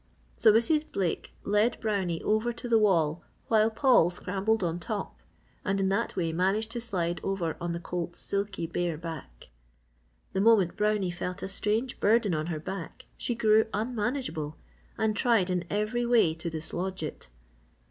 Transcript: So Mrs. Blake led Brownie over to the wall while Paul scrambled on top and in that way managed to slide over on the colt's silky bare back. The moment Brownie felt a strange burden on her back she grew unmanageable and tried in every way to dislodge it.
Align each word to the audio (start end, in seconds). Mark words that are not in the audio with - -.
So 0.33 0.51
Mrs. 0.51 0.83
Blake 0.91 1.31
led 1.43 1.79
Brownie 1.79 2.23
over 2.23 2.51
to 2.51 2.67
the 2.67 2.79
wall 2.79 3.21
while 3.49 3.69
Paul 3.69 4.09
scrambled 4.09 4.63
on 4.63 4.79
top 4.79 5.21
and 5.63 5.79
in 5.79 5.89
that 5.89 6.15
way 6.15 6.33
managed 6.33 6.71
to 6.71 6.81
slide 6.81 7.21
over 7.23 7.55
on 7.61 7.71
the 7.71 7.79
colt's 7.79 8.17
silky 8.17 8.65
bare 8.65 8.97
back. 8.97 9.49
The 10.33 10.41
moment 10.41 10.75
Brownie 10.75 11.11
felt 11.11 11.43
a 11.43 11.47
strange 11.47 11.99
burden 11.99 12.33
on 12.33 12.47
her 12.47 12.59
back 12.59 13.05
she 13.15 13.35
grew 13.35 13.67
unmanageable 13.75 14.57
and 14.97 15.15
tried 15.15 15.51
in 15.51 15.65
every 15.69 16.07
way 16.07 16.33
to 16.33 16.49
dislodge 16.49 17.03
it. 17.03 17.29